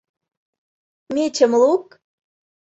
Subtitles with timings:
[1.13, 1.85] —Мечым лук.